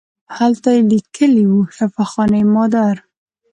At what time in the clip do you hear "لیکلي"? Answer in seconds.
0.91-1.43